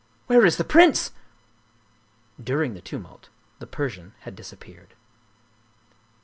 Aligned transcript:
"Where 0.25 0.47
is 0.47 0.57
the 0.57 0.63
prince?" 0.63 1.11
During 2.43 2.73
the 2.73 2.81
tumult 2.81 3.29
the 3.59 3.67
Persian 3.67 4.15
had 4.21 4.35
disappeared. 4.35 4.95